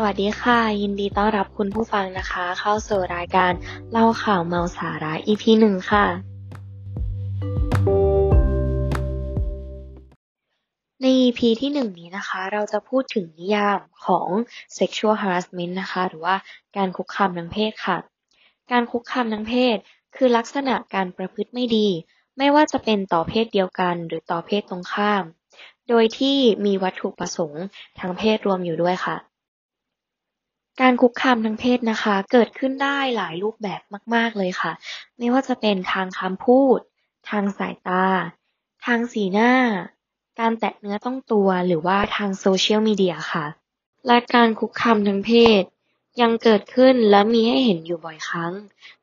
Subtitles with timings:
[0.00, 3.52] สวัสดีค่ะ ยินดีต้อนรับคุณผู้ฟังนะคะ เข้าสู่รายการ
[3.92, 6.06] เล่าข่าวเมาสาระ EP หนึ่งค่ะ
[11.02, 14.28] ใน EP ที่หนึ่งนี้นะคะ เราจะพูดถึงนิยามของ
[14.78, 16.36] sexual harassment นะคะ หรือว่า
[16.76, 17.98] การคุกคามทางเพศค่ะ
[18.72, 19.76] การคุกคามทางเพศ
[20.16, 21.88] คือลักษณะการประพฤติไม่ดี
[22.38, 25.24] ไม่ว่าจะเป็นต่อเพศเดียวกัน หรือต่อเพศตรงข้าม
[25.88, 27.64] โดยที่มีวัตถุประสงค์
[27.98, 29.18] ทางเพศรวมอยู่ด้วยค่ะ
[30.80, 33.80] การคุกคามทางเพศนะคะ เกิดขึ้นได้หลายรูปแบบ
[34.14, 34.72] มาก ๆ เลยค่ะ
[35.18, 36.78] ไม่ว่าจะเป็นทางคำพูด
[37.30, 38.06] ทางสายตา
[38.86, 39.52] ทางสีหน้า
[40.40, 43.46] การแตะเนื้อต้องตัวหรือว่าทางโซเชียลมีเดียค่ะ
[44.06, 45.62] และการคุกคามทางเพศ
[46.20, 48.52] ยังเกิดขึ้นและมีให้เห็นอยู่บ่อยครั้ง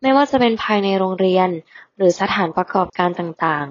[0.00, 1.48] ไม่ว่าจะเป็นภายในโรงเรียน
[1.96, 3.66] หรือสถานประกอบการต่าง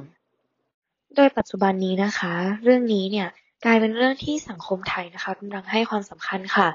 [0.55, 2.33] ๆ โดยปัจจุบันนี้นะคะ
[2.63, 3.27] เรื่องนี้เนี่ย
[3.66, 6.67] กลายเป็นเรื่องที่สังคมไทยนะคะกำลังให้ความสำคัญค่ะ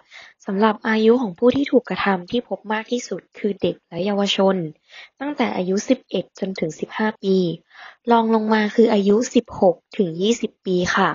[0.47, 4.57] สำหรับอายุของผู้ที่ถูกกระทำที่พบมากที่สุดคือเด็กและเยาวชน
[5.21, 5.75] ตั้งแต่อายุ
[6.09, 7.37] 11 จนถึง 15 ปี
[8.11, 9.17] รองลงมาคืออายุ
[9.57, 11.11] 16 ถึง 20 ปีค่ะ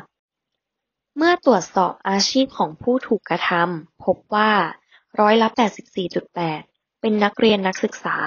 [1.18, 4.52] เมื่อตรวจสอบอาชีพของผู้ถูกกระทำพบว่า
[5.20, 5.48] ร้อยละ
[6.26, 8.18] 84.8 เป็นนักเรียนนักศึกษา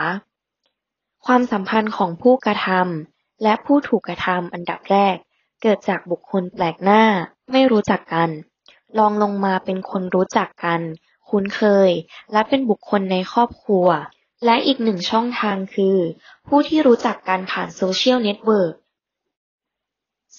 [1.27, 5.17] ความสัมพันธ์ของผู้กระทำและผู้ถูกกระทำอันดับแรก
[5.63, 7.03] เกิดจากบุคคลแปลกหน้า
[7.53, 8.31] ไม่รู้จักกัน
[8.99, 10.81] รองลงมาเป็นคนรู้จักกัน
[11.29, 11.91] คุ้นเคย
[12.33, 13.89] และเป็นบุคคลในครอบครัว
[14.45, 15.97] และอีกหนึ่งช่องทางคือ
[16.47, 18.75] ผู้ที่รู้จักกันผ่านโซเชียลเน็ตเวิร์ก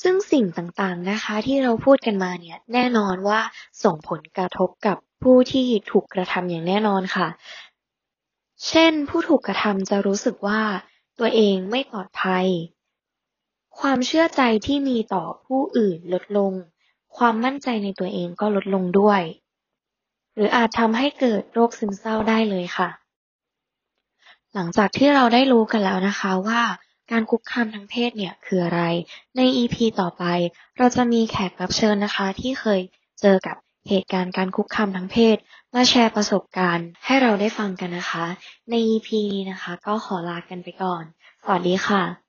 [0.01, 3.39] ซึ่งสิ่งต่างๆนะคะที่เราพูดกันมาเนี่ยแน่นอนว่า
[3.83, 7.27] ส่งผลกระทบกับผู้ที่ถูกกระทำอย่างแน่นอนค่ะ
[8.67, 10.61] เช่น ผู้ถูกกระทำจะรู้สึกว่า
[11.19, 12.47] ตัวเองไม่ปลอดภัย
[13.79, 16.53] ความเชื่อใจที่มีต่อผู้อื่นลดลง
[17.17, 19.21] ความมั่นใจในตัวเองก็ลดลงด้วย
[20.35, 22.89] หรืออาจทำให้เกิดโรคซึมเศร้าได้เลยค่ะ
[24.53, 26.61] หลังจากที่เราได้รู้กันแล้วนะคะว่า
[27.11, 28.81] การคุกคามทางเพศเนี่ยคืออะไร
[29.37, 30.23] ใน EP ต่อไป
[30.77, 32.81] เราจะมีแขกรับเชิญนะคะ ที่เคย
[33.21, 33.57] เจอกับ
[33.89, 35.37] เหตุการณ์การคุกคามทางเพศ
[35.73, 38.25] มาแชร์ประสบการณ์ให้เราได้ฟังกันนะคะ
[38.69, 41.03] ใน EP นี้นะคะ ก็ขอลากันไปก่อน
[41.43, 42.26] สวัสดีค่ะ